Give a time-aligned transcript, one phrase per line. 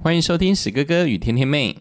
[0.00, 1.76] 欢迎收听史哥哥与天天妹，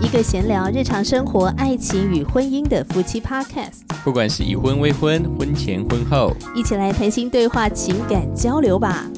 [0.00, 9.08] 一个闲聊日常生活、爱情与婚姻的夫妻 Podcast，不管是已婚、未婚、婚前、婚后，一起来谈心对话、情感交流吧。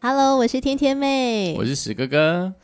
[0.00, 2.54] Hello，我是天天妹，我是史哥哥。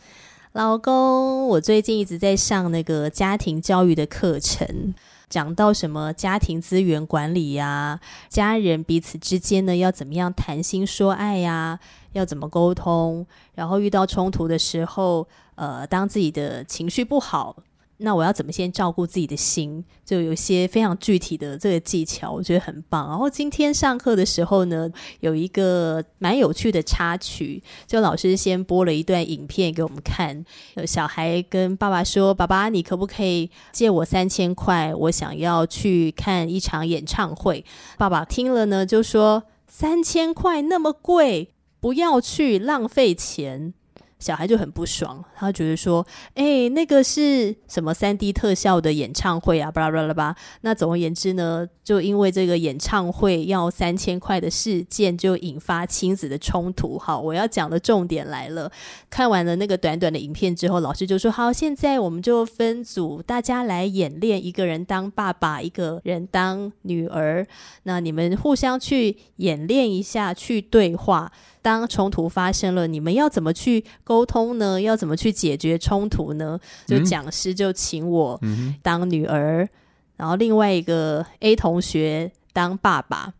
[0.55, 4.93] 老公，我最近一直在上那个家庭教育的课程。
[5.29, 11.81] 讲到什么家庭资源管理呀，家人彼此之间呢要怎么样谈心说爱呀，
[12.13, 15.27] 要怎么沟通，然后遇到冲突的时候，
[15.57, 17.57] 呃，当自己的情绪不好。
[17.99, 19.83] 那我要怎么先照顾自己的心？
[20.05, 23.09] 就有一些非常具体的这个技巧，我觉得很棒。
[23.09, 30.45] 然后今天上课的时候呢，有一个蛮有趣的插曲，就老师先播了一段影片给我们看。
[30.75, 34.95] 有小孩跟爸爸说：“爸爸，你可不可以借我三千块？
[34.95, 37.65] 我想要去看一场演唱会。”
[37.97, 43.73] 爸爸听了呢，就说：“三千块那么贵，不要去，浪费钱。”
[44.19, 49.71] 小孩就很不爽，他觉得说：“哎，那个是什么三 D 特效的演唱会啊？
[49.71, 56.99] 巴拉巴拉巴。”那总而言之呢，就因为这个演唱会要三千块的事件，就引发亲子的冲突。
[56.99, 58.73] 好，我要讲的重点来了。
[59.11, 67.47] 看完了那个短短的影片之后，老师就说：“好，现在我们就分组，大家来演练，一个人当爸爸，一个人当女儿。
[67.83, 71.31] 那你们互相去演练一下，去对话。”
[71.67, 74.81] 当冲突发生了，你们要怎么去沟通呢？
[74.81, 76.61] 要怎么去解决冲突呢？
[76.87, 78.41] 就讲师就请我
[78.83, 79.69] 当女儿，
[80.17, 83.35] 然后另外一个 A 同学当爸爸。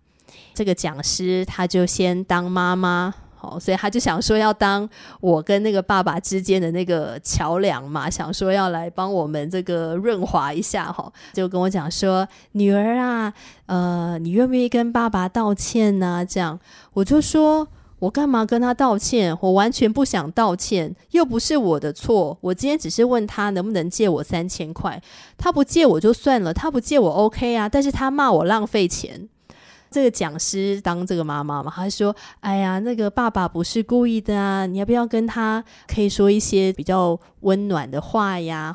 [0.55, 4.89] 这个讲师他就先当妈妈，好，所以他就想说要当
[5.21, 13.33] 我跟那个爸爸之间的那个桥梁嘛，想说要来帮我们这个润滑一下哈，就跟我讲说女儿啊，
[13.67, 16.27] 呃，你愿不愿意跟爸爸道歉呢？
[16.29, 16.59] 这样
[16.95, 17.69] 我就说。
[17.99, 19.37] 我干嘛跟他道歉？
[19.41, 22.37] 我完全不想道歉，又不是我的错。
[22.43, 25.03] 我今天只是问他能不能借我三千块，
[25.39, 27.69] 他不借我就算了，他不借我 OK 啊。
[27.69, 29.29] 但是他骂我浪费钱。
[29.89, 38.75] 这个讲师当这个妈妈嘛，他说：“哎呀，那个爸爸不是故意的啊，你要不要跟他可以说一些比较温暖的话呀？”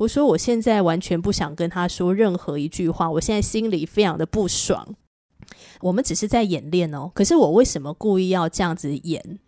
[0.00, 4.86] 我说：“我现在完全不想跟他说任何一句话，我现在心里非常的不爽。”
[5.80, 9.38] 我们只是在演练哦，可是我为什么故意要这样子演？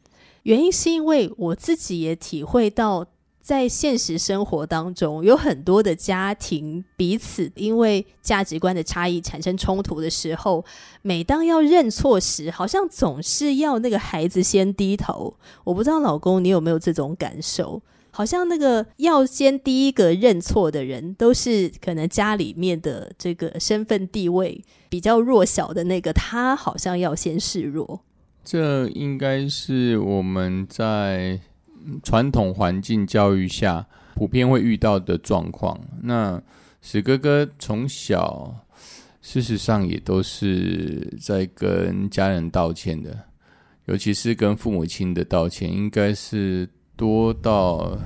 [0.45, 3.07] 原因是因为我自己也体会到，
[3.43, 10.65] 在现实生活当中，有很多的家庭彼此因为价值观的差异产生冲突的时候，
[11.03, 15.35] 每当要认错时，好像总是要那个孩子先低头。
[15.65, 17.83] 我不知道老公你有没有这种感受？
[18.13, 28.03] 好像那个要先第一个认错的人，都是可能家里面的这个身份地位比较弱小的那个，他好像要先示弱。
[28.43, 31.41] 这应该是我们在
[32.03, 35.81] 传统环境教育下普遍会遇到的状况。
[36.03, 36.43] 那
[36.83, 38.67] 史哥哥从小
[39.23, 43.17] 事实上也都是在跟家人道歉的，
[43.85, 46.69] 尤其是跟父母亲的道歉，应该是。
[47.01, 47.97] 多到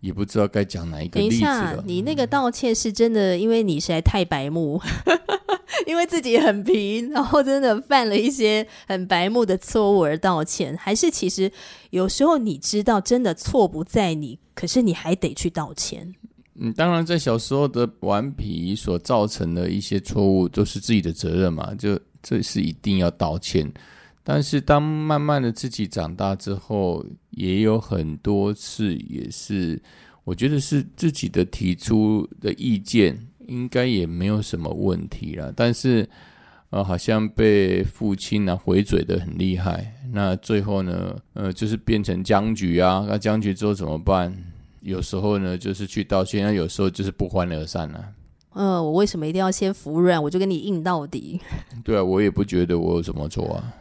[0.00, 1.84] 也不知道该讲哪一个例子了。
[1.86, 4.80] 你那个道歉是真的，因为你实在太白目，
[5.86, 11.52] 因为自己很平，然后真的犯了一些很白目的错误而道歉，还是其实
[11.90, 16.12] 有时候你知道真的错不在你，可是你还得去道歉。
[16.56, 23.72] 嗯，当然在小时候的顽皮所造成的一些错误都是自己的责任嘛，就这是一定要道歉。
[24.24, 29.82] 但是，当慢慢的自己长大之后，也有很多次也是，
[30.24, 33.18] 我觉得是自己的提出的意见，
[33.48, 35.52] 应该也没有什么问题了。
[35.56, 36.08] 但是，
[36.70, 43.04] 呃，好像被父亲呢回嘴的很厉害，那最后呢，呃，就是变成僵局啊。
[43.08, 44.32] 那僵局之后怎么办？
[44.82, 48.04] 有时候呢，就是去道歉；那有时候就是不欢而散了。
[48.54, 50.22] 嗯，我为什么一定要先服软？
[50.22, 51.40] 我就跟你硬到底。
[51.84, 53.74] 对啊，我也不觉得我有什么错啊。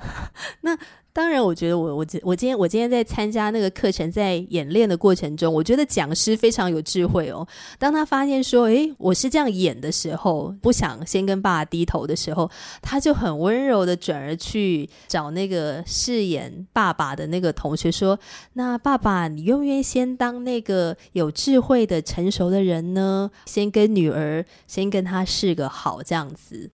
[0.61, 0.77] 那。
[1.13, 7.45] 当然，我觉得我我我今天我今天在参加那个课程，在演练的过程中，我觉得讲师非常有智慧哦。
[7.77, 12.49] 当他发现说，诶，我是这样演的时候，不想先跟爸爸低头的时候，
[12.81, 18.17] 他就很温柔的转而去找那个饰演爸爸的那个同学说
[18.53, 23.29] ：“那爸爸，你愿不愿意先当那个有智慧的、成熟的人呢？
[23.45, 26.71] 先跟女儿，先跟他示个好，这样子。”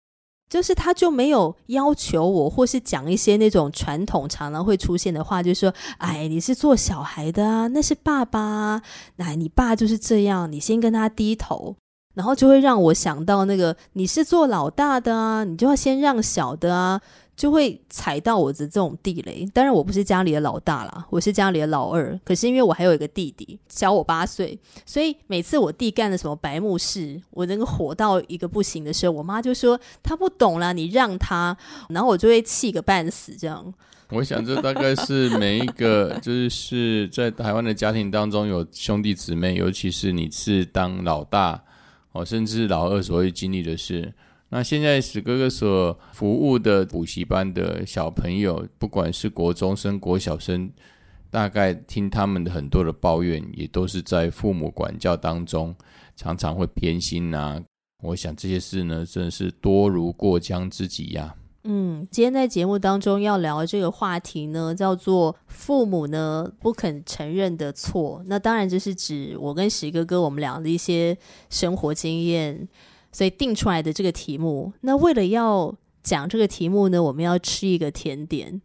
[0.49, 8.81] 就是他就没有要求我，或是讲一些那种传统常常会出现的话，就是说，哎，你是做小孩的啊，那是爸爸，啊
[9.17, 11.75] 那你爸就是这样，你先跟他低头。
[12.13, 17.01] 然后就会让我想到那个你是做老大的啊，你就要先让小的啊，
[17.35, 19.45] 就会踩到我的这种地雷。
[19.53, 22.17] 当然我不是家里的老大啦，我是家里的老二。
[22.23, 31.55] 可是因为我还有一个弟弟，小我八岁，所以每次我弟干了什么白目事，我那个火到一个不行的时候，我妈就说他不懂啦，你让他，
[31.89, 33.73] 然后我就会气个半死这样。
[34.11, 41.63] 我想这大概是每一个就是在台湾的家庭当中有兄弟姊妹，尤其是你是当老大。
[42.11, 44.13] 哦，甚至老二所会经历的事。
[44.55, 50.71] 那现在史哥哥所服务的补习班的小朋友，不管是国中生、国小生，
[51.29, 55.75] 大概听他们的很多的抱怨，也都是在父母管教当中
[56.15, 57.61] 常常会偏心啊。
[58.01, 61.35] 我想这些事呢，真是多如过江之鲫呀。
[61.65, 68.23] 嗯，今天在节目当中要聊的这个话题呢，叫做父母呢不肯承认的错。
[68.27, 71.17] 那当然就是指我跟石哥哥我们俩的一些
[71.49, 72.65] 生活经验，
[73.15, 74.73] 所以定出来的这个题目。
[74.81, 75.73] 那为了要
[76.03, 78.61] 讲这个题目呢，我们要吃一个甜点，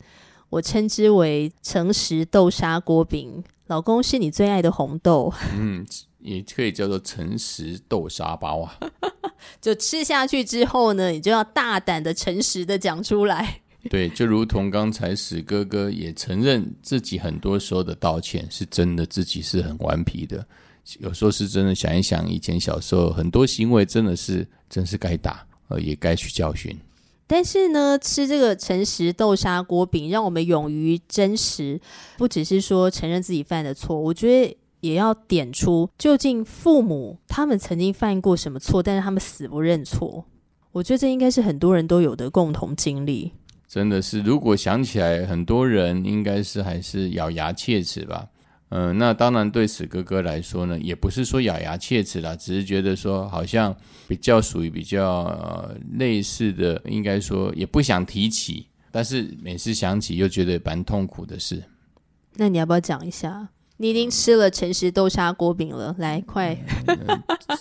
[0.49, 3.45] 我称之为诚实豆沙锅饼。
[3.69, 5.87] 老公是你最爱的红豆，嗯，
[6.19, 8.77] 也可以叫做诚实豆沙包啊。
[9.63, 13.61] 就吃下去之后呢，你就要大胆的、诚实的讲出来。
[13.89, 20.45] 对，就如同刚才史哥哥也承认自己很多时候的道歉是真的，自己是很顽皮的。
[20.99, 26.77] 有时候是真的想一想，以前小时候很多行为真的是真是该打，呃，也该去教训。
[27.27, 31.81] 但是呢，吃这个诚实豆沙锅饼，让我们勇于真实，
[32.17, 34.01] 不只是说承认自己犯的错。
[34.01, 34.57] 我觉得。
[34.81, 40.25] 也要点出究竟父母他们曾经犯过什么错，但是他们死不认错。
[40.73, 43.31] 我觉得这应该是很多人都有的共同经历。
[43.69, 48.27] 真的是，如果想起来，很多人应该是还是咬牙切齿吧。
[48.71, 53.77] 嗯，那当然对史哥哥来说呢，也不是说咬牙切齿啦，只是觉得说好像
[54.09, 61.63] 比较属于比较类似的，应该说也不想提起，但是每次想起又觉得蛮痛苦的事。
[62.37, 63.49] 那你要不要讲一下？
[63.77, 66.55] 你已经吃了诚实豆沙锅饼了，来快！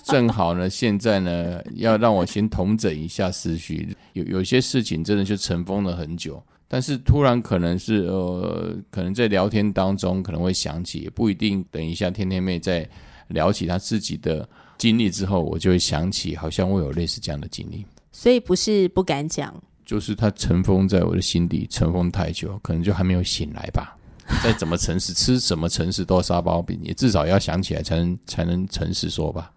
[0.04, 3.96] 正好呢，现在呢，要让我先统整一下思绪。
[4.12, 11.66] 有有些事情真的就尘封了很久，但是突然可能是呃，可能在聊天当中可能会想起，也不一定。
[11.72, 12.88] 等一下，天天妹在
[13.30, 17.86] 聊起她自己的经历之后，我就会想起，好像我有类似这样的经历。
[18.12, 23.98] 所以不是不敢讲，就是它尘封在我的心底，尘封太久，可能就还没有醒来吧。
[24.44, 29.52] 在怎么诚实，吃什么诚实多沙包饼，也至少要想起来才能才能诚实说吧。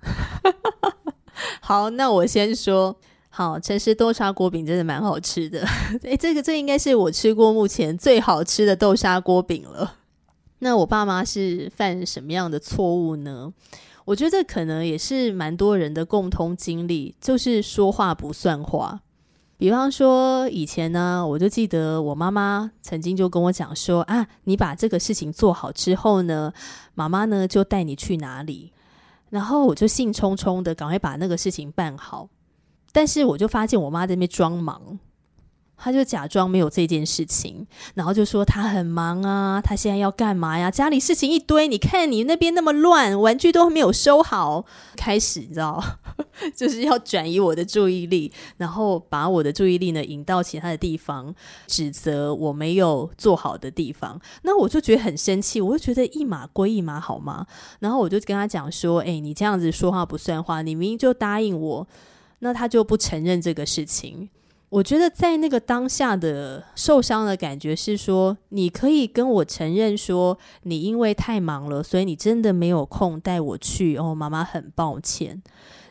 [1.60, 2.98] 好，那我先说，
[3.34, 5.66] 好，诚实豆沙锅饼真的蛮好吃的。
[6.04, 9.94] 哎，这个这应该是我吃过目前最好吃的豆沙锅饼了。
[10.58, 13.50] 那我爸妈是犯什么样的错误呢？
[14.04, 19.00] 我觉得可能也是蛮多人的共通经历，就是说话不算话。
[19.56, 26.52] 比方说，以前呢，我就记得我妈妈曾经就跟我讲说啊，你把这个事情做好之后呢，
[26.94, 28.72] 妈妈呢就带你去哪里，
[29.30, 32.28] 然后我就兴冲冲的赶快把那个事情办好，
[32.92, 34.98] 但是我就发现我妈在那边装忙。
[35.84, 40.70] 她就假装没有这件事情，然后就说她很忙啊，她现在要干嘛呀？
[40.70, 44.64] 家里事情一堆，你看你那边那么乱，玩具都没有收好。
[44.96, 45.82] 开始你知道，
[46.54, 51.34] 就是要转移我的注意力，然后把我的注意力呢引到其他的地方，
[51.66, 54.20] 指责我没有做好的地方。
[54.42, 57.44] 那我就觉得很生气，我就觉得一码归一码好吗？
[57.80, 61.88] 然后我就跟他讲说：“哎，你这样子说话不算话，你明明就答应我，
[62.42, 64.28] 那他就不承认这个事情。”
[64.68, 73.98] 我觉得在那个当下的受伤的感觉是说，你可以跟我承认说，你因为太忙了，所以你真的没有空带我去。
[73.98, 75.42] 哦，妈妈很抱歉，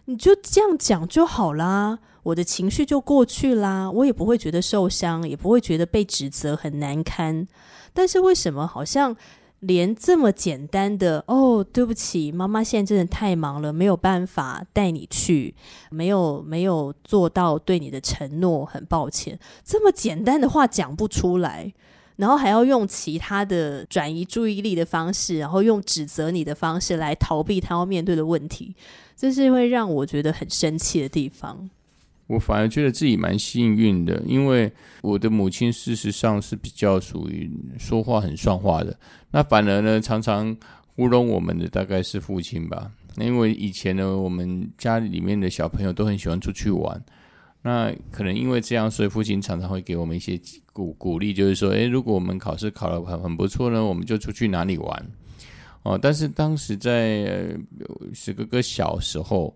[0.06, 7.48] 你就这样讲就好啦，我的情绪就过去啦，我也不会觉得受伤，也不会觉得被指责很难堪。
[7.94, 9.16] 但是为什么好像？
[9.62, 15.54] 连这么简单的哦，对不起，妈妈现在真的太忙了，没有办法带你去，
[15.92, 19.40] 没有没有做到对你的承诺，很抱歉。
[19.64, 21.72] 这么简单的话讲不出来，
[22.16, 28.76] 然后还要用其他的转移注意力的方式，然后用指责你的方式来逃避他要面对的问题，
[29.16, 31.70] 这是会让我觉得很生气的地方。
[32.32, 34.72] 我反而觉得自己蛮幸运的，因为
[35.02, 38.98] 我的母亲事实上是比较属于说话很算话的。
[39.32, 40.56] 那反而呢，常常
[40.96, 42.90] 糊弄我们的大概是父亲吧。
[43.18, 47.04] 因为以前呢，我们家里面的小朋友都很喜欢出去玩。
[47.62, 50.40] 那可能因为这样，所以父亲常常会给我们一些
[50.72, 55.06] 鼓鼓励，就是说，诶，如果我们考试考得很很不错呢，我们就出去哪里玩。
[55.84, 57.54] 哦，但是当时在
[58.14, 59.54] 史哥哥小时候。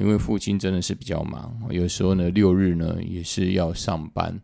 [0.00, 4.40] 因为父亲真的是比较忙，有时候呢六日呢也是要上班。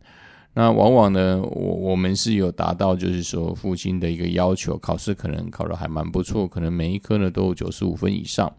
[0.53, 8.51] 那往往呢，我我们是有达到，就是说父亲的一个要求，考试可能考得还蛮不错，可能每一科呢都有九十五分以上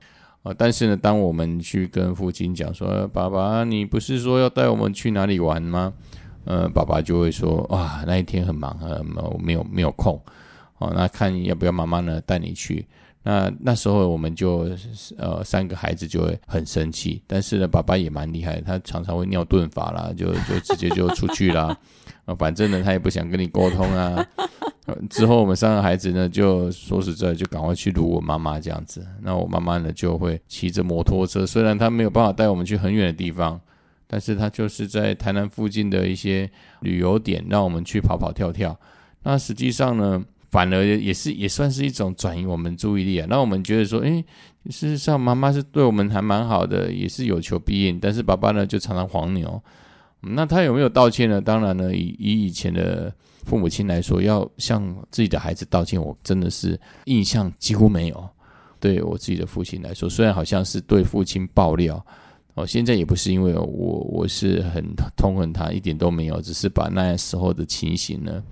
[0.43, 0.55] 啊。
[0.57, 5.93] 但是呢，当我们去跟父亲讲说：“爸爸，你不是说要带我们去哪里玩吗？”
[6.45, 9.05] 呃，爸爸就会说：“哇，那一天很忙，呃，
[9.39, 10.19] 没有没有空。”
[10.79, 12.87] 哦，那看要不要妈妈呢带你去？
[13.25, 14.69] 那那时候我们就
[15.17, 21.77] 呃三个孩子就会很生气，但是呢，爸爸也蛮厉害，他常常会尿遁法啦，就就直接就出去啦。
[22.25, 24.27] 啊， 反正呢，他也不想跟你沟通啊。
[25.09, 29.07] 之后我们三个孩子呢，就说实在，就赶快去撸我妈妈这样子。
[29.21, 33.61] 那我妈妈呢，就会骑着摩托车，虽然她没有办法带我们去很远的地方，
[34.09, 36.51] 但是她就是在台南附近的一些
[36.81, 38.77] 旅游点，让我们去跑跑跳跳。
[39.23, 40.25] 那实际上呢？
[40.53, 44.23] 反而也是也算是一种转移我们注意力啊，让我们觉得说，诶，
[44.67, 47.99] 事实上妈妈是对我们还蛮好的，也是有求必应。
[47.99, 49.61] 但是爸爸呢，就常常黄牛。
[50.21, 51.41] 那他有没有道歉呢？
[51.41, 53.11] 当然呢，以以以前的
[53.45, 58.29] 父母亲来说，要向自己的孩子道歉，我真的是印象几乎没有。
[58.79, 62.05] 对我自己的父亲来说，虽然好像是对父亲爆料，
[62.55, 64.85] 哦，现在也不是因为我我是很
[65.17, 68.43] 痛恨他，一点都没有，只是把那时候的情形呢。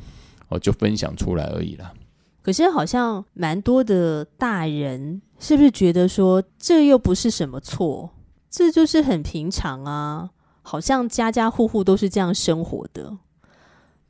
[0.50, 1.92] 哦，就分享出来而已啦。
[2.42, 8.10] 可是好像蛮多的大人，是不是觉得说这又不是什么错，
[8.50, 10.30] 这就是很平常啊？
[10.62, 13.16] 好像家家户户都是这样生活的。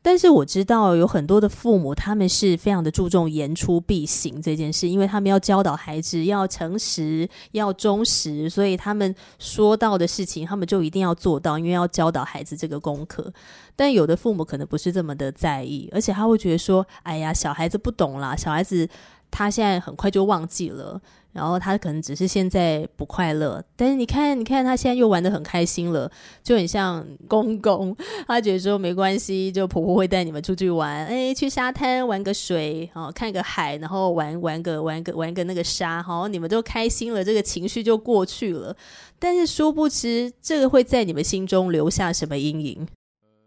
[0.03, 13.31] 但是我知道有很多的父母，他们是非常的注重言出必行这件事，因为他们要教导孩子要诚实、要忠实，所以他们说到的事情，他们就一定要做到，因为要教导孩子这个功课。
[13.77, 18.89] 但有的父母可能不是这么的在意，而且他会觉得说：“哎呀，小孩子不懂啦，小孩子
[19.31, 21.01] 他现在很快就忘记了。”
[21.33, 26.11] 然后他可能只是现在不快乐，但是你看，你看他现在又玩的很开心了，
[26.43, 27.97] 就很像公公。
[28.27, 38.77] 他觉得说没关系，就婆婆会带你们出去玩，哎，去沙滩玩个水，哦，看个海，然后玩玩个玩个玩个那个沙，好，你们都开心了，这个情绪就过去了。
[39.21, 42.89] 但是殊不知，这个会在你们心中留下什么阴影？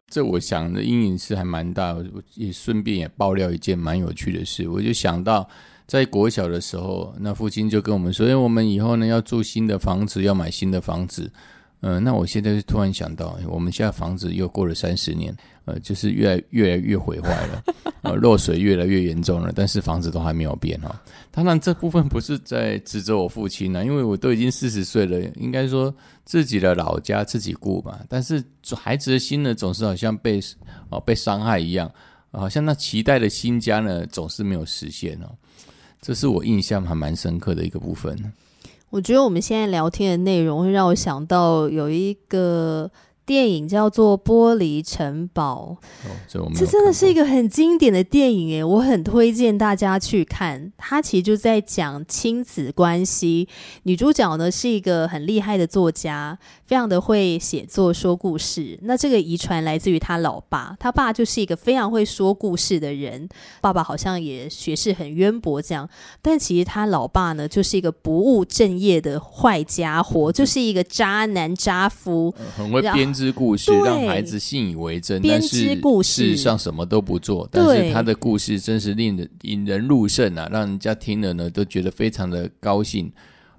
[0.10, 1.94] 这我想的阴影是还蛮大。
[1.94, 5.50] 我也顺便也爆料一件蛮有趣的事，我就想到。
[5.88, 11.32] 在国小的时候，那父亲就跟我们说：“因为我们以后呢要住新的房子，要买新的房子。”
[11.86, 15.36] 嗯，那我现在就突然想到，我们现在房子又过了三十年，
[15.66, 17.62] 呃，就是越来越来越毁坏了，
[18.04, 20.98] 呃，漏水越来越严重了，但是房子都还没有变哈。
[21.30, 28.00] 当然，这部分不是在指责我父亲呢，因为我都已经四十岁了，应该说自己的老家自己顾嘛。
[28.08, 28.42] 但是
[28.78, 30.40] 孩子的心呢，总是好像被
[30.88, 31.92] 哦被伤害一样，
[32.32, 35.28] 好像那期待的新家呢，总是没有实现哦。
[36.04, 38.16] 这是我印象还蛮深刻的一个部分。
[38.90, 42.92] 我觉得我们现在聊天的内容会让我想到有一个。
[43.26, 45.78] 电影叫做《玻璃城堡》，
[46.54, 50.74] 这真的是一个很经典的电影诶，我很推荐大家去看。
[50.78, 53.48] 它其实就在讲亲子关系，
[53.84, 56.38] 女主角呢是一个很厉害的作家，
[56.74, 58.80] 非常的会写作、说故事。
[58.82, 63.30] 那这个遗传来自于他老爸，他爸就是一个非常会说故事的人，
[63.62, 65.88] 爸爸好像也学识很渊博这样。
[66.20, 73.14] 但其实他老爸呢，就是一个不务正业的坏家伙，就是一个渣男渣夫，很会编。
[73.14, 77.48] 织故事让孩子信以为真，但是事实上什么都不做。
[77.52, 83.14] 但是他的故事真是令人引人入胜啊，让人家听了呢都觉得非常的高兴。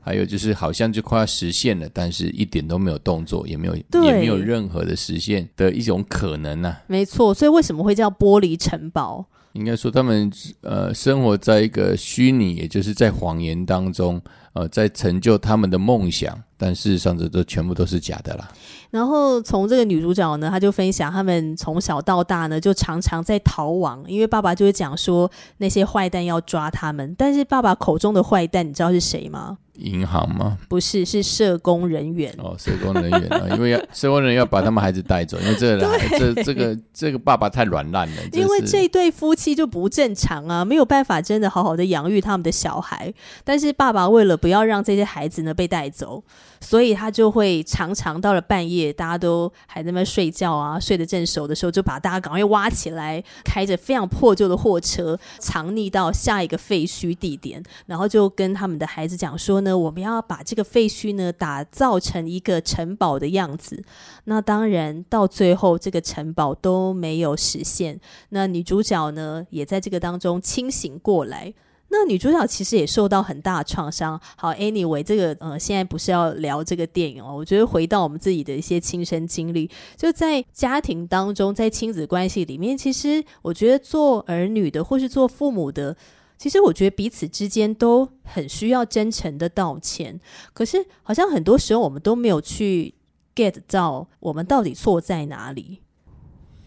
[0.05, 6.77] 还有就是好像就快要实现了，但是一点都没有动作，也没有也没有任何的实现的一种可能呢。
[6.87, 9.27] 没错，所以为什么会叫玻璃城堡？
[9.55, 10.31] 应该说他们
[10.63, 14.21] 呃生活在一个虚拟，也就是在谎言当中，
[14.53, 16.37] 呃，在成就他们的梦想。
[16.65, 18.49] 但事实上，这都全部都是假的啦。
[18.91, 27.15] 然后从这个女主角呢，她就分享，他们从小到大呢，就常常在逃亡，因为爸爸就会讲说那些坏蛋要抓他们。
[27.19, 29.59] 但是爸爸口中的坏蛋，你知道是谁吗？
[29.75, 30.57] 银行吗？
[30.69, 43.13] 不是，是社工人员哦，社工人员啊，因为要社工人员要把他们孩子带走，因为这个 这这个这个爸爸太软烂了， 因为这对夫妻就不正常啊，没有办法真的好好的养育他们的小孩。
[43.43, 46.23] 但是爸爸为了不要让这些孩子呢被带走。
[46.65, 63.85] 所以他就会常常到了半夜，大家都还在那睡觉啊，睡得正熟的时候，就把大家赶快挖起来，开着非常破旧的货车，藏匿到下一个废墟地点，然后就跟他们的孩子讲说呢，我们要把这个废墟呢打造成一个城堡的样子。
[64.25, 68.01] 那当然到最后，这个城堡都没有实现。
[68.31, 71.53] 那女主角呢，也在这个当中清醒过来。
[71.97, 74.21] 那女主角其实也受到很大的创伤。
[74.37, 77.33] 好，anyway，这个呃，现在不是要聊这个电影哦。
[77.37, 85.97] 我觉得回到我们自己的一些亲身经历，就在家庭当中，在亲子关系里面，其实我觉得做儿女的或是做父母的，
[86.37, 90.19] 其实我觉得彼此之间都很需要真诚的道歉。
[90.53, 92.93] 可是好像很多时候我们都没有去
[93.37, 95.79] get 到我们到底错在哪里。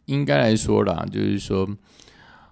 [0.06, 1.68] 应该来说啦，就是说。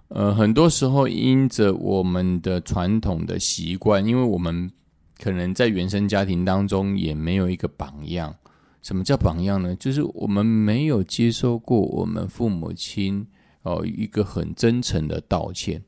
[0.08, 4.70] 呃，很多时候因着我们的传统的习惯，因为我们
[5.18, 8.34] 可能在原生家庭当中也没有一个榜样。
[8.82, 9.74] 什么叫榜样呢？
[9.74, 13.26] 就是我们没有接受过我们父母亲
[13.62, 15.82] 哦一个很真诚的道歉，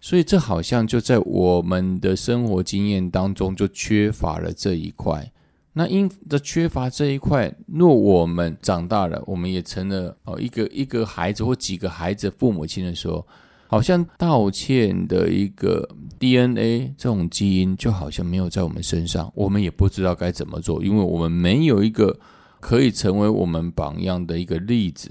[0.00, 5.30] 所以这好像就在我们的生活经验当中就缺乏了这一块。
[5.74, 13.26] 那因的缺乏这一块，若我们长大了，我们也成了哦一个一个孩子或几个孩子父母亲的时候。
[13.66, 15.88] 好像道歉的一个
[16.20, 22.16] DNA 这种基因，就好像没有在我们身上，我们也不知道该怎么做，因为我们没有一个
[22.60, 25.10] 可以成为我们榜样的一个例子。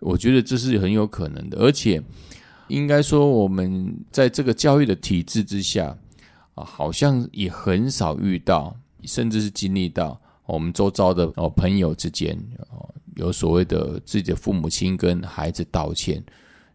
[0.00, 2.02] 我觉得这是很有可能的，而且
[2.68, 5.96] 应该说，我们在这个教育的体制之下
[6.54, 12.36] 啊，好像也很少遇到，甚至是经历到我们周遭的哦朋友之间
[12.70, 16.24] 哦有所谓的自己的父母亲跟孩子道歉。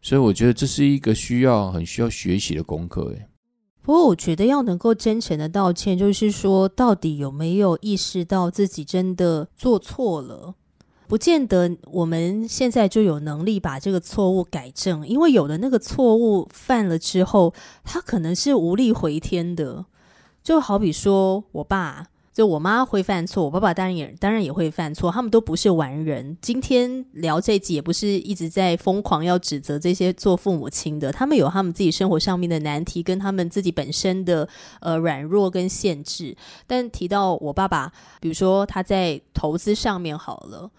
[0.02, 3.28] 所以我觉得这是一个需要很需要学习的功课，诶。
[3.82, 10.54] 不过我觉得要能够真诚的道歉，就是说到底有没有意识到自己真的做错了，
[11.08, 17.54] 不见得我们现在就有能力把这个错误改正，因为有的那个错误犯了之后，
[17.84, 19.86] 他可能是无力回天的。
[20.44, 22.08] 就好比说我爸。
[22.38, 26.38] 就我妈会犯错，我爸爸当然也当然也会犯错，他们都不是完人。
[26.39, 34.48] 今天聊这集也不是一直在疯狂要指责这些做父母亲的，他们有他们自己生活上面的难题，跟他们自己本身的
[34.82, 36.38] 呃软弱跟限制。
[36.67, 37.91] 但提到我爸爸，
[38.22, 40.70] 比如说他在投资上面好了，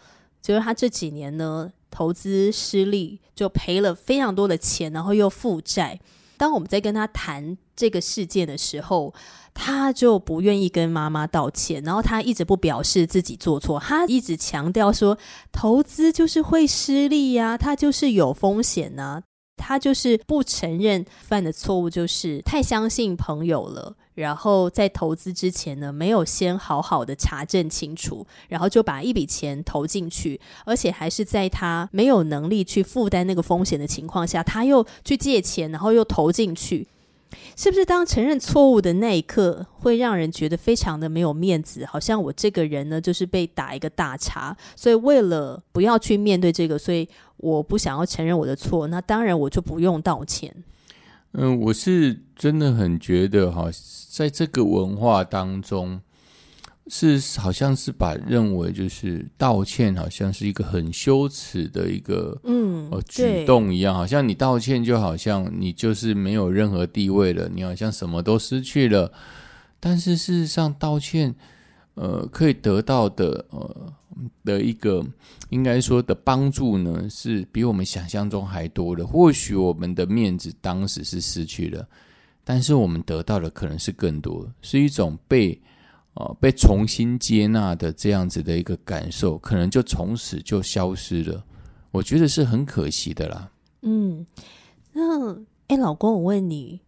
[0.40, 5.98] 就是他这几年呢投资失利，就赔了非常多的钱，然后又负债。
[6.36, 9.12] 当我们在跟他谈这个事件的时候，
[9.60, 15.18] 他就不愿意跟妈妈道歉，然后他一直不表示自己做错，他一直强调说
[15.50, 19.20] 投资就是会失利呀，他就是有风险呐，
[19.56, 36.86] 他就是不承认犯的错误就是太相信朋友了，然后在投资之前呢，没有先好好的查证清楚，然后就把一笔钱投进去，而且还是在他没有能力去负担那个风险的情况下，他又去借钱，然后又投进去。
[37.56, 41.84] 是不是当承认错误的那一刻，会让人觉得非常的没有面子？
[41.84, 44.56] 好像我这个人呢，就是被打一个大叉。
[44.74, 48.86] 所以为了不要去面对这个，所以我不想要承认我的错。
[48.88, 50.54] 那当然我就不用道歉。
[51.32, 53.68] 嗯，我是真的很觉得哈，
[54.10, 56.00] 在这个文化当中。
[56.90, 69.12] 是，好像是把认为就是道歉，好像是一个很羞耻的一个嗯举动一样，好像你道歉就好像你就是没有任何地位了，你好像什么都失去了。
[69.78, 71.34] 但是事实上，道歉
[71.94, 73.92] 呃可以得到的呃
[74.44, 75.04] 的一个
[75.50, 79.06] 应该说的帮助呢，是比我们想象中还多的。
[79.06, 81.86] 或许我们的面子当时是失去了，
[82.44, 85.60] 但是我们得到的可能是更多，是一种被。
[86.18, 91.44] 哦，被重新接纳的这样子的一个感受，可能就从此就消失了。
[91.92, 93.48] 我觉得是很可惜的啦。
[93.82, 94.26] 嗯，
[94.92, 95.32] 那
[95.68, 96.80] 哎，老公，我问你，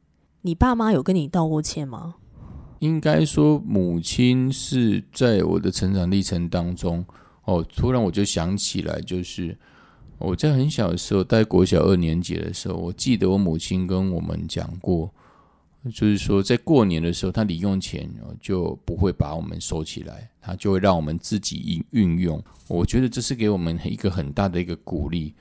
[0.43, 2.17] 你爸妈有跟你道过歉吗？
[2.81, 7.05] 应该说，母亲是在我的成长历程当中，
[7.45, 9.57] 哦，突然我就想起来，就是
[10.19, 15.09] 我在很小的时候，在国小二年级的时候，我记得我母亲跟我们讲过。
[15.85, 18.07] 就是说，在过年的时候，他零用钱
[18.39, 22.43] 就不会把我们收起来，他就会让我们自己运运用。
[22.69, 25.35] 我觉得这是给我们一个很大的一个鼓励。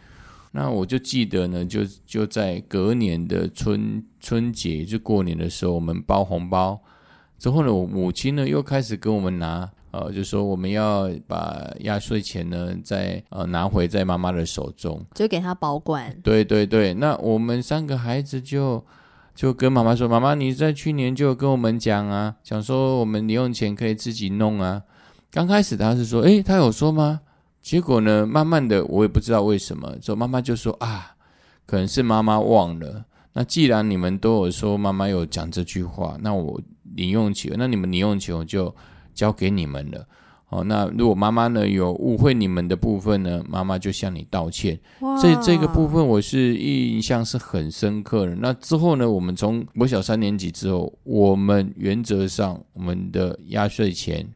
[0.51, 6.79] 那我就记得呢，就就在隔年的春春节，就过年的时候，我们包红包
[7.37, 16.17] 之后呢，我母亲呢又开始跟我们拿，呃，就说我们要把压岁钱呢再呃拿回在妈妈的手中，就给她保管。
[16.23, 18.81] 对对对，那我们三个孩子就。
[19.39, 24.83] 就跟妈妈说：“妈妈，你在去年就跟我们讲啊，讲说我们零用钱可以自己弄啊。
[25.31, 27.21] 刚开始他是说，诶，他有说吗？
[27.61, 31.15] 结果呢，慢慢的我也不知道为什么，之后妈妈就说啊，
[31.65, 33.05] 可能是妈妈忘了。
[33.31, 36.59] 那既然你们都有说妈妈有讲这句话，那我
[36.95, 38.75] 零用钱，那你们零用钱我就
[39.13, 40.05] 交给你们了。
[40.49, 44.79] 哦，那如果妈妈呢有误会你们的部分呢，妈妈就向你道歉。
[44.99, 48.35] 哇这这个部分我是印象是很深刻的。
[48.35, 54.27] 那之后呢，我们从国小三年级之后，我们原则上我们的压岁钱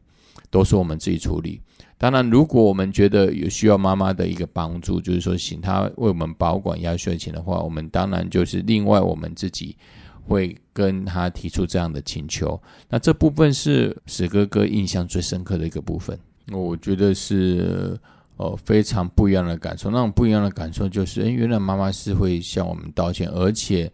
[0.50, 1.60] 都是我们自己处理。
[1.96, 9.76] 当然，如果我们觉得有需要妈妈的一个帮助，就是说请她为我们保管压岁钱的话，我们当然就是另外我们自己
[10.26, 12.60] 会跟他提出这样的请求。
[12.88, 16.18] 那这部分是史哥哥印象最深刻的一个部分，
[16.52, 17.98] 我觉得是
[18.36, 19.90] 呃非常不一样的感受。
[19.90, 23.90] 那种不一样的感受就是，诶，原来妈妈是会向我们道歉，而且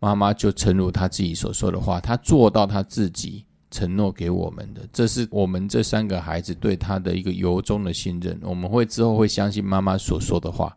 [0.00, 8.38] 妈妈就诚如她自己所说的话，她做到她自己承诺给我们的，这是我们这三个孩子对她的一个由衷的信任。
[8.42, 10.76] 我们会之后会相信妈妈所说的话。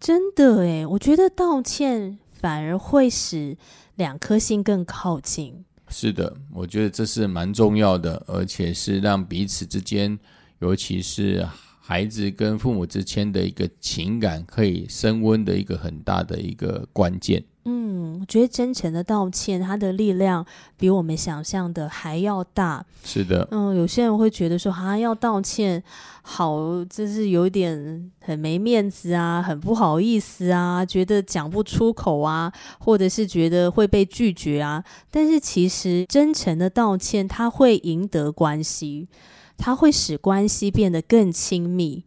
[0.00, 3.56] 真的诶，我觉得道歉反而会使
[3.94, 5.64] 两颗心更靠近。
[5.88, 10.18] 是的，我觉得这是蛮重要的，而且是让彼此之间，
[10.58, 11.48] 尤其是
[11.80, 17.42] 孩子跟父母之间的一个情感可以升温的一个很大的一个关键。
[17.66, 20.44] 嗯，我觉得真诚的道歉，它的力量
[20.76, 22.84] 比我们想象的还要大。
[23.02, 25.82] 是的，嗯，有些人会觉得说，啊、要道歉，
[26.22, 34.84] 好，就是有点很没面子啊，很不好意思啊，觉得讲不出口啊，或者是觉得会被拒绝啊。
[35.10, 39.08] 但是其实真诚的道歉，它会赢得关系，
[39.56, 42.04] 它会使关系变得更亲密。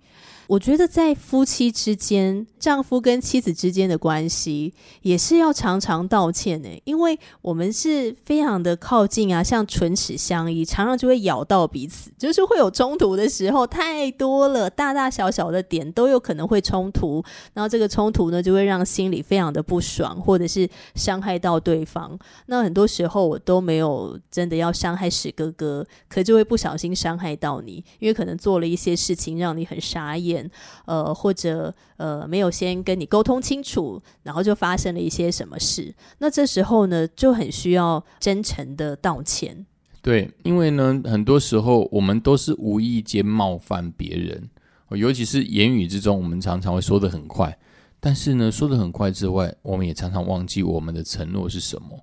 [0.48, 17.22] 我觉得在夫妻之间，丈夫跟妻子之间的关系也是要常常道歉呢，因为我们是非常的靠近啊，像唇齿相依，常常就会咬到彼此，就是会有冲突的时候太多了，大大小小的点都有可能会冲突，
[17.54, 22.18] 然后这个冲突呢就会让心里非常的不爽，或者是伤害到对方。
[22.46, 30.37] 那很多时候我都没有真的要伤害史哥哥，可就会不小心伤害到你，因为可能做了一些事情让你很傻眼。
[30.86, 39.66] 呃，或者呃，没有先跟你沟通清楚，然后就发生了一些什么事，那这时候呢，就很需要真诚的道歉。
[40.02, 44.50] 对，因为呢，很多时候我们都是无意间冒犯别人，
[44.90, 47.58] 尤其是言语之中，我们常常会说的很快，
[48.00, 52.00] 但是呢，说的很快之外，我们也常常忘记我们的承诺是什么。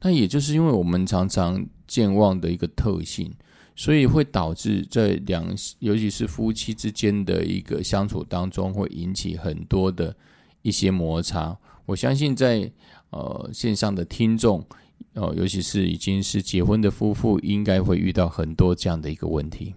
[0.00, 3.32] 那也就是因为我们常常健忘的一个特性。
[3.78, 5.46] 所以会导致在两，
[5.80, 10.16] 尤其是夫妻之间的一个相处当中，会引起很多的
[10.62, 11.56] 一些摩擦。
[11.84, 12.72] 我相信在
[13.10, 14.64] 呃线上的听众，
[15.12, 19.74] 呃，尤其是已经是结婚的夫妇，应该会遇到很多这样的一个问题。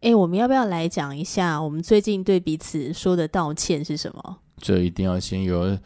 [0.00, 4.38] 哎，我们要不要来讲一下，我们最近对彼此说的道歉是什么？
[4.56, 5.76] 这一定要先有。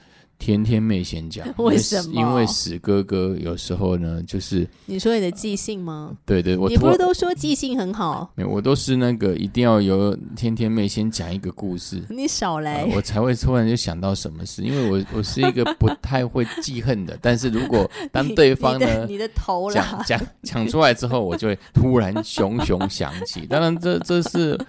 [0.45, 2.21] 天天妹先讲， 为什么？
[2.21, 6.15] 因为史哥哥有时候呢，就是你说你的记性吗？
[6.27, 8.31] 对对，我你不是都说记性很好？
[8.35, 14.63] 没有，我都是那个一定要由天天妹先讲一个故事，你少来，我才会突然就想到什么事。
[14.63, 23.47] 因为我我是一个不太会记恨的，但是如果 当对方呢，你的头讲讲讲出来之后，我就会突然熊熊想起。
[23.49, 24.61] 当然，这这是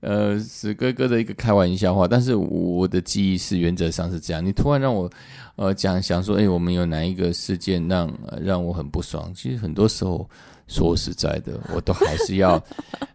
[0.00, 4.44] 呃史哥哥的一个开玩笑话，但是我的记忆是原则上是这样。
[4.44, 5.08] 你突然让我。
[5.56, 9.32] 呃，讲想说，哎，我们有哪一个事件让让我很不爽？
[9.34, 10.28] 其实很多时候，
[10.66, 12.62] 说实在的，我都还是要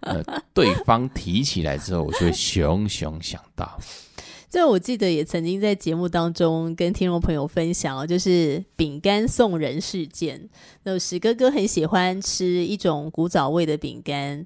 [0.01, 3.79] 呃，对方提起来之后，我就会熊熊想到。
[4.47, 10.47] 这我记得也曾经在节目当中跟听众朋友分享哦，就是饼干送人事件。
[10.83, 14.45] 那史哥哥很喜欢吃一种古早味的饼干，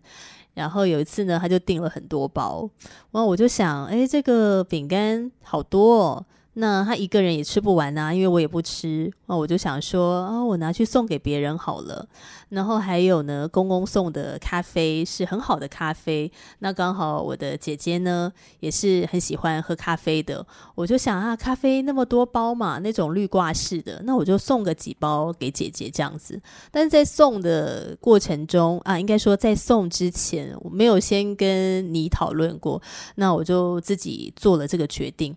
[0.54, 2.67] 然后有一次呢，他就订了很多包，
[3.12, 6.26] 然后我就想，哎，这个饼干好多哦。
[6.60, 12.06] 那他一个人也吃不完呐，因为我也不吃，那我就想说啊，我拿去送给别人好了。
[12.50, 20.45] 然后还有呢，公公送的咖啡是很好的咖啡，那刚好我的姐姐呢也是很喜欢喝咖啡的，
[20.76, 26.41] 我就想啊，咖啡那么多包嘛，那种绿挂式的，那我就送个几包给姐姐这样子。
[26.72, 32.82] 但是在送的过程中啊，应该说在送之前，我没有先跟你讨论过，
[33.15, 35.34] 那我就自己做了这个决定。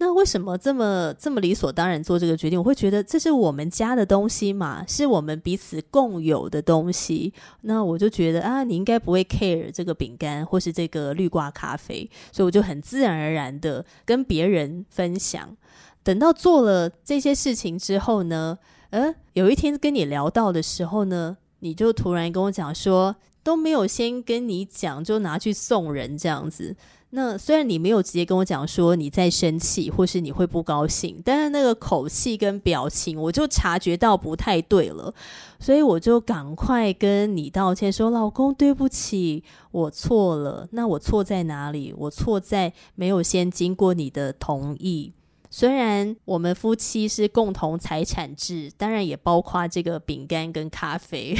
[0.00, 2.58] 那为什么这么这么理所当然做这个决定？
[2.58, 7.32] 我会觉得这是我们家的东西嘛，是我们彼此共有的东西。
[7.62, 15.56] 那我就觉得啊，你应该不会 care 这个饼干或是这个绿挂咖啡，所以我就很自然而然的跟别人分享。
[16.02, 18.58] 等到做了这些事情之后呢，
[18.90, 23.16] 呃，有一天跟你聊到的时候呢，你就突然跟我讲说。
[23.44, 26.76] 都没有先跟你讲，就拿去送人这样子。
[27.10, 35.14] 那虽然你没有直接跟我讲说你在生气，或是你会不高兴，但是那个口气跟表情，我就察觉到不太对了，
[35.58, 40.68] 所以我就赶快跟你道歉，说老公对不起，我错了。
[40.72, 41.94] 那我错在哪里？
[41.96, 45.14] 我错在没有先经过你的同意。
[45.50, 51.34] 虽然我们夫妻是共同财产制，当然也包括这个饼干跟咖啡，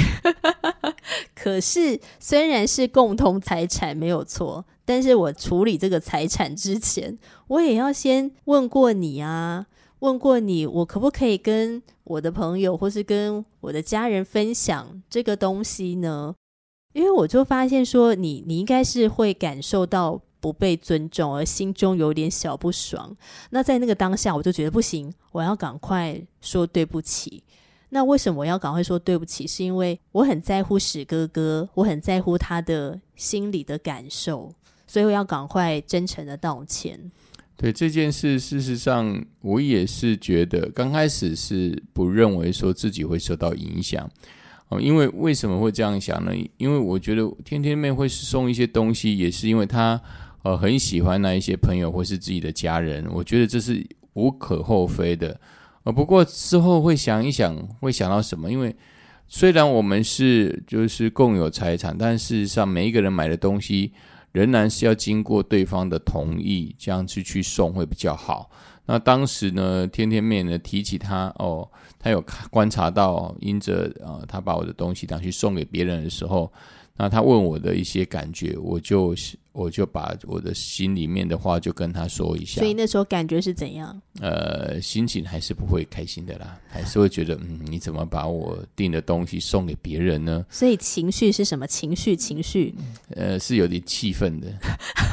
[1.35, 9.67] 可是虽然是共同财产没有错，但是我处理这个财产之前，我也要先问过你啊，
[9.99, 16.33] 问过你，我可不可以跟我的朋友或是跟我的家人分享这个东西呢？
[16.93, 20.19] 因为我就发现说，你你应该是会感受到。
[20.41, 23.13] 不被尊重，而心中有点小不爽。
[23.49, 27.43] 那在那个当下，我就觉得不行，我要赶快说对不起。
[27.89, 29.45] 那为什么我要赶快说对不起？
[29.45, 34.49] 是因为我很在乎史哥哥，我很在乎他的心里的感受，
[34.89, 36.99] 所以我要赶快真诚的道歉。
[37.55, 44.09] 对这件事，事实上我也是觉得，刚开始是不认为说自己会受到影响。
[44.69, 46.31] 哦，因为为什么会这样想呢？
[46.57, 50.01] 因为我觉得天天妹会送一些东西，也是因为他。
[50.41, 55.37] 呃，很喜欢那一些朋友或是自己的家人，我觉得这是无可厚非的。
[55.83, 58.49] 呃，不过之后会想一想，会想到什么？
[58.49, 58.73] 因为
[59.27, 63.91] 虽然我们是就是共有财产，但事实上每一个人买的东西
[64.31, 68.49] 仍然是要经过对方的同意，这样子去送会比较好。
[68.85, 76.51] 那当时呢，天天面呢提起他哦，他有观察到，因着呃，他把我的东西拿去送给别人的时候。
[76.97, 79.15] 那他问我的一些感觉，我就
[79.61, 82.59] 我就把我的心里面的话就跟他说一下。
[82.59, 84.01] 所以那时候感觉是怎样？
[84.21, 90.45] 呃，心情还是不会开心的啦，还是会觉得，嗯，你怎么把我订的东西送给别人呢？
[90.49, 92.15] 所以情绪是什么情绪？
[92.15, 92.73] 情绪？
[93.09, 94.47] 呃，是有点气愤的，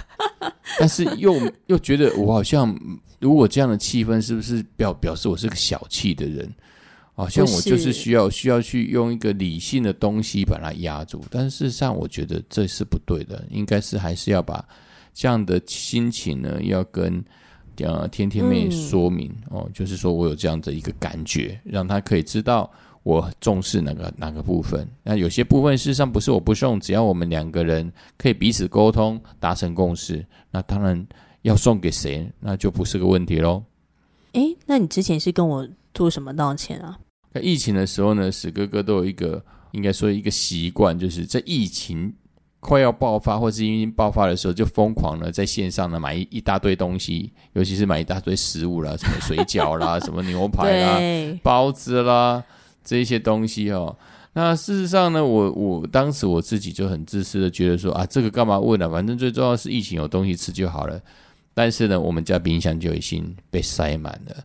[0.78, 1.34] 但是又
[1.66, 2.78] 又觉得我好像，
[3.18, 6.52] 如果这样的气氛，是不是表表示我是个小气的人？
[7.16, 14.62] 好像我就是需要需要去用一个理性的东西把它压住，但是事实上我觉得这是不对的，应该是还是要把
[15.14, 17.24] 这样的心情呢，要跟
[17.78, 22.70] 呃天天妹说明哦，就是说我有这样的一个感觉，让他可以知道
[23.02, 24.86] 我重视哪个哪个部分。
[25.02, 31.06] 那有些部分事实上不是我不送，只要我们两个人可以彼此沟通达成共识，那当然
[31.40, 33.64] 要送给谁，那就不是个问题喽。
[34.32, 36.98] 哎，那你之前是跟我做什么道歉啊？
[37.36, 42.10] 在疫情的时候呢，史哥哥都有一个应该说一个习惯，就是在疫情
[42.60, 50.98] 快要爆发或是已经爆发的时候，就疯狂的在线上呢买一一大堆东西，尤其是买一大堆食物啦，什么水饺啦，什么牛排啦、
[51.44, 52.42] 包子啦
[52.82, 53.94] 这一些东西哦。
[54.32, 58.88] 那事实上呢，我我当时我自己就很自私的觉得说啊，这个干嘛问呢？
[58.88, 60.98] 反正最重要是疫情有东西吃就好了。
[61.52, 64.36] 但是呢，我们家冰箱就已经被塞满了，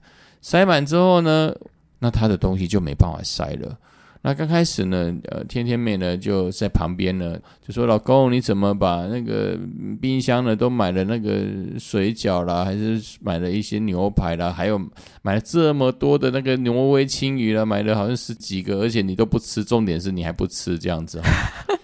[0.41, 1.53] 塞满之后呢？
[2.03, 3.77] 那他的东西就没办法塞了。
[4.23, 9.57] 那刚开始呢，呃，天天妹呢就在旁边呢，就说：“老公，你怎么把那个
[9.99, 11.43] 冰箱呢都买了那个
[11.79, 14.79] 水饺啦，还是买了一些牛排啦，还有
[15.23, 21.19] 买了这么多的那个挪威青鱼啦，买了好像十几个，而且你都不吃，重点是你还不吃这样子。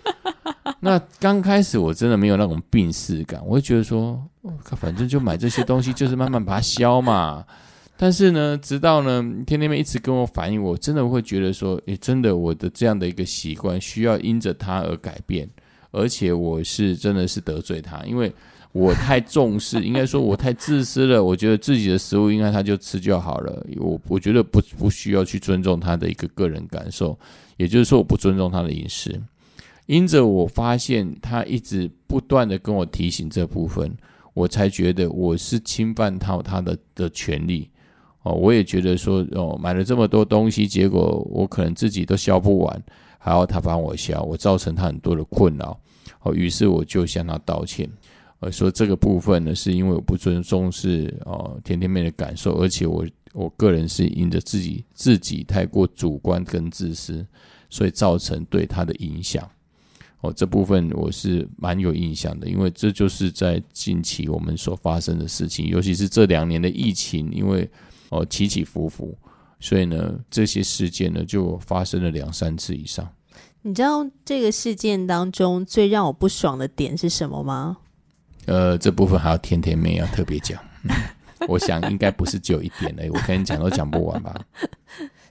[0.80, 4.21] 那刚开始我真的没有那种病逝感，我会觉得说，
[4.75, 7.43] 反正就买这些东西，就是慢慢把它消嘛。”
[8.00, 15.50] 但是呢，直到呢，天天妹一直跟我反映，我真的会觉得说，诶，真的我的这样的一个习惯需要因着他而改变，
[15.90, 18.32] 而且我是真的是得罪他，因为
[18.72, 21.24] 我太重视， 应该说我太自私了。
[21.24, 27.18] 我觉得自己的食物应该他就吃就好了，我我觉得不不需要去尊重他的一个个人感受，
[27.58, 29.20] 也就是说我不尊重他的饮食。
[29.88, 33.92] 因着我发现他一直不断的跟我提醒这部分，
[34.36, 37.70] 我才觉得我是侵犯到他的的权利。
[38.28, 42.84] 哦，我也觉得说，哦，买了这么多东西，结果我可能自己都消不完，
[43.18, 45.80] 还要他帮我消，我造成他很多的困扰。
[46.24, 47.90] 哦，于是我就向他道歉，
[48.42, 57.26] 呃，说这个部分呢，是因为我不尊重是哦甜甜妹的感受，而且我我个人是因着自己自己太过主观跟自私，
[57.70, 59.48] 所以造成对他的影响。
[60.20, 67.70] 哦，这部分我是蛮有印象的，因为这就是在近期我们所发生的事情，尤其是这两年的疫情，因为。
[68.10, 69.17] 哦，起起伏伏，
[69.60, 73.08] 所以呢，这些事件呢就发生了两三次以上。
[73.63, 77.78] 你知道这个事件当中最让我不爽的点是什么吗？
[78.46, 80.58] 呃，这部分还要天天妹要特别讲。
[81.48, 84.34] 我想应该不是只有一点嘞，我跟你讲都讲不完吧。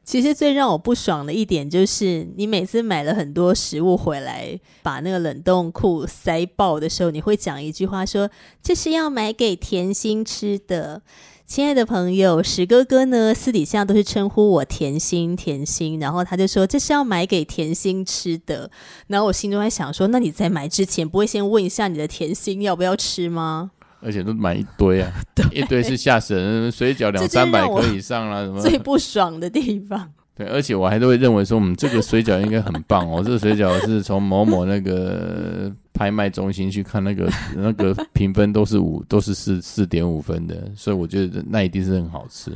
[0.04, 8.30] 其实最让我不爽的一点就是，你每次买了很多食物回来，把那个冷冻库塞爆的时候，你会讲一句话说
[8.62, 11.02] ：“这是要买给甜心吃的。”
[11.46, 18.68] 亲爱的朋友，石哥哥呢，私底下都是称呼我甜心甜心，然后他就说这是要买给甜心吃的。
[19.06, 23.70] 然后我心中在想说，那你在买之前不会先问一下你的甜心要不要吃吗？
[24.00, 25.12] 而且都买一堆啊，
[25.52, 30.10] 一堆是吓死人，水饺两三百克以上啦，什么最不爽的地方。
[30.36, 42.52] 对，而且我还都会认为说，嗯，这个水饺应该很棒哦，这个水饺是从某某那个拍卖中心去看，那个那个评分都是五，都是四四点五分的，所以我觉得那一定是很好吃。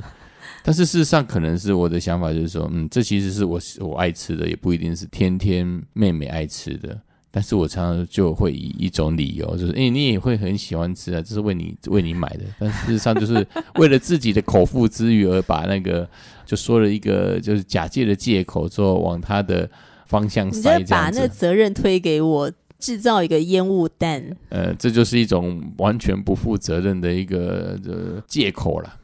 [0.63, 7.01] 但是事实上，可能是我的想法就是说，嗯，这其实是我我爱吃的，也不一定是天天妹妹爱吃的。
[7.33, 12.45] 但是我常常就会以一种理由，就是哎，你也会很喜欢吃啊，这是为你为你买的。
[12.59, 16.07] 但事实上，就是为了自己的口腹之欲而把那个
[16.45, 19.71] 就说了一个就是假借的借口，之后往他的
[20.07, 24.37] 方向塞，你把那责任推给我，制造一个烟雾弹。
[24.49, 27.79] 呃，这就是一种完全不负责任的一个
[28.27, 28.97] 借口了。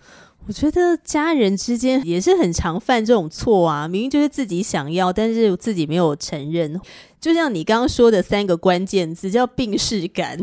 [0.48, 6.80] 我觉得家人之间也是很常犯这种错啊，明明就是自己想要，但是自己没有承认。
[7.20, 10.38] 就像你刚刚说的三个关键字，叫病视感。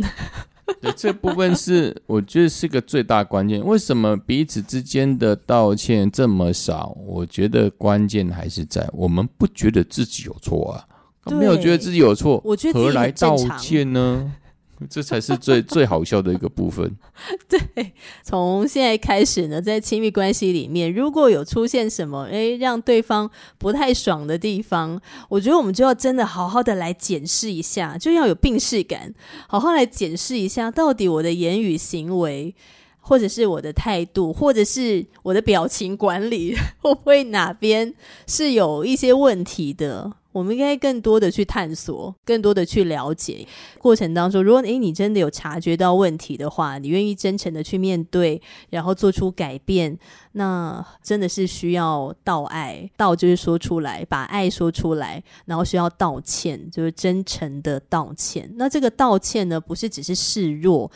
[0.81, 3.65] 对，这部分是 我觉得是个最大关键。
[3.65, 6.97] 为什么彼此之间的道歉这么少？
[7.05, 10.83] 我觉得关键还是在我们不觉得自己有错啊，
[11.25, 14.33] 没有觉得自己有错，我觉得何来道歉呢？
[14.89, 16.97] 这才是最最好笑的一个部分。
[17.47, 29.13] 对，从现在开始呢，在亲密关系里面，如果有出现什么诶让对方不太爽的地方，我觉得我们就要真的好好的来检视一下，就要有病视感，
[29.47, 32.53] 好好来检视一下，到底我的言语行为，
[32.99, 37.93] 或者是我的态度，或者是我的表情管理， 会不会哪边
[38.27, 40.11] 是有一些问题的？
[40.33, 43.47] 我们应该更多的去探索，更多的去了解。
[43.77, 48.41] 过程当中，如果诶你真的有察觉到问题的话，你愿意真诚的去面对，
[48.71, 49.97] 然后做出改变，
[50.33, 52.89] 那真的是需要道爱。
[52.97, 58.51] 道就是说出来，把爱说出来，然后需要道歉，就是真诚的道歉。
[58.55, 60.91] 那这个道歉呢，不是只是示弱。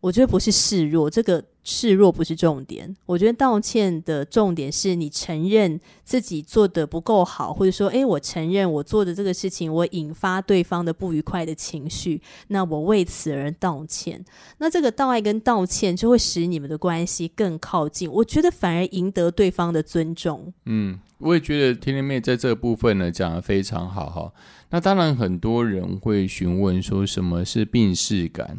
[0.00, 2.94] 我觉得不是示弱，这个示弱不是重点。
[3.06, 14.24] 我觉得道歉的重点是你承认自己做的不够好，或者说，诶，我承认我做的这个事情，我引发对方的不愉快的情绪，那我为此而道歉。
[14.58, 18.10] 那这个道爱跟道歉就会使你们的关系更靠近。
[18.10, 20.52] 我觉得反而赢得对方的尊重。
[20.64, 24.32] 嗯，我也觉得天天妹在这部分呢讲的非常好哈。
[24.70, 28.58] 那当然很多人会询问说什么是病逝感。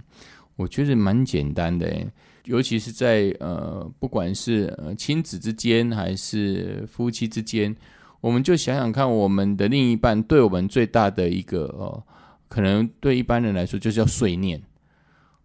[0.58, 2.08] 我觉得蛮简单的诶，
[2.46, 7.76] 尤其是在呃，不管是呃亲子之间还是夫妻之间，
[8.20, 12.04] 我们就想想看，我们的另一半对我们最大的一个呃，
[12.48, 14.62] 可能对一般人来说就是要碎念。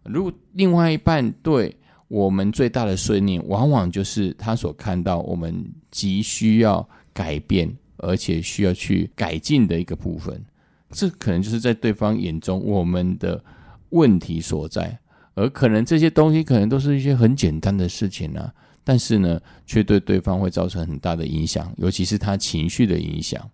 [0.03, 1.75] 如果另外一半对
[2.07, 10.43] 我们最大的碎念，往往就是他所看到我们急需要改变，而且需要去改进的一个部分，
[10.89, 13.43] 这可能就是在对方眼中我们的
[13.89, 14.97] 问题所在。
[15.37, 18.51] 而可能这些东西可能都是一些很简单的事情呢，
[18.83, 23.47] 但是呢，却对对方会造成很大的影响，尤其是他情绪的影响。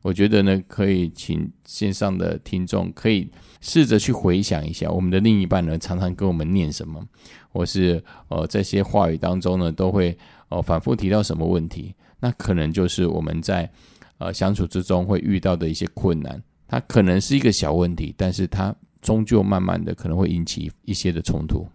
[0.00, 3.28] 我觉得呢，可以请线上的听众可以
[3.60, 7.04] 试着去回想一下，我们的另一半呢，常常跟我们念什么，
[7.50, 10.16] 或是呃，这些话语当中呢，都会
[10.50, 13.68] 呃反复提到什么问题，那可能就是我们在
[14.18, 16.40] 呃相处之中会遇到的一些困难。
[16.68, 18.72] 它可能是一个小问题，但是它。
[19.04, 21.66] 终究慢慢的可能会引起一些的冲突。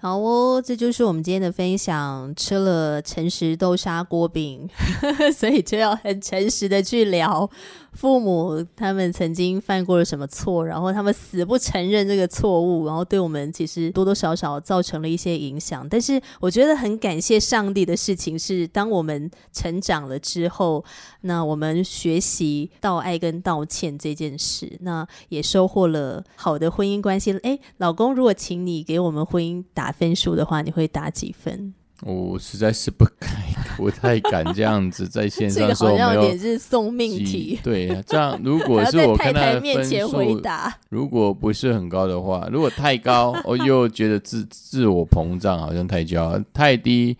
[0.00, 2.32] 好哦，这就是我们今天的分享。
[2.36, 4.68] 吃了诚实豆沙锅饼，
[5.36, 7.50] 所以就要很诚实的去聊。
[7.92, 15.88] 父母他们曾经犯过了什么错，然后他们死不承认这个错误，然后对我们其实多多少少造成了一些影响。
[15.88, 20.84] 但是我觉得很感谢上帝的事情是，当我们成长了之后，
[21.22, 27.36] 那我们学习道爱跟道歉这件事，那也收获了好的婚姻关系。
[27.42, 31.74] 哎，老公，如果请你给我们婚姻打分数的话，你会打几分？
[32.02, 33.28] 我实在是不敢，
[33.76, 35.90] 不太敢这样子在线上 说。
[35.90, 37.58] 好像有点是送命题。
[37.62, 47.16] 对，这样如果 是我看他面前回答，如果不是很高的话，如果太高，我 又觉得自自我膨胀，好像太骄傲；太低，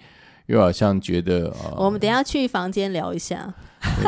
[0.47, 1.53] 又好像觉得。
[1.77, 3.53] 我们等下去房间聊一下。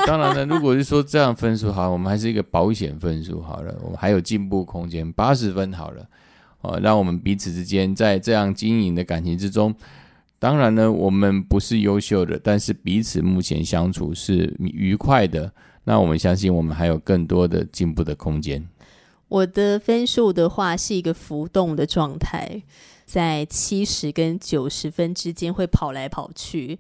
[0.07, 6.07] 当然了，如果是说这样分数好，我们还是一个保险分数好了，我们还有进步空间，八十分好了。
[6.61, 9.75] 哦，让我们彼此之间在这样经营的感情之中。
[10.41, 15.53] 当然呢，我们不是优秀的，但是彼此目前相处是愉快的。
[15.85, 18.67] 那我们相信，我们还有更多的进步的空间。
[19.29, 22.63] 我的分数的话是一个浮动的状态，
[23.05, 26.79] 在七十跟九十分之间会跑来跑去。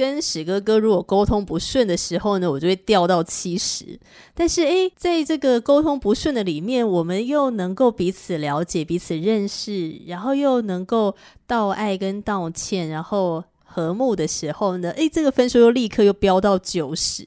[0.00, 4.00] 跟史哥哥如果沟通不顺的时候呢，我就会掉到七十。
[4.32, 11.14] 但是诶，在这个沟通不顺的里面，我们又能够彼此了解、彼此认识，然后又能够
[11.46, 17.24] 道爱跟道歉，然后和睦的时候呢，诶，这个分数又立刻又飙到九十。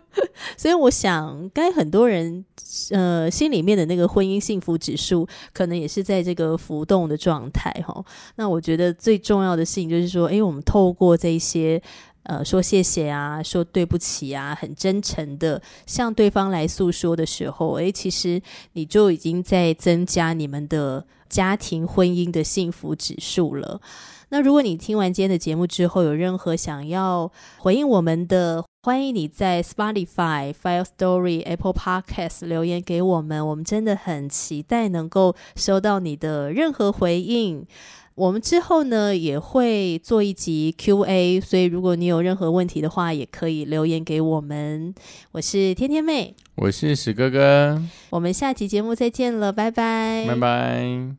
[0.56, 2.44] 所以我想，该很多人
[2.90, 8.04] 呃心里面的那个婚姻幸福指数，可能也是在这个浮动的状态哈。
[8.36, 11.80] 那我觉得最重要的事情就是说，诶，我们透过这些。
[12.24, 18.42] 呃，说谢谢啊，说对不起啊，很真诚的向对方来诉说的时候，诶，其实
[18.74, 23.80] 你就已经在增加你们的家庭婚姻的幸福指数了。
[24.30, 37.66] 那如果你听完今天的节目之后，有任何想要回应我们的，欢迎你在 Spotify、File Story、Apple Podcast 留言给我们，我们真的很期待能够收到你的任何回应。
[38.14, 44.92] 我们之后呢也会做一集 Q&A，所以如果你有任何问题的话，也可以留言给我们。
[45.30, 51.18] 我是天天妹，我是史哥哥，我们下期节目再见了，拜拜，拜拜。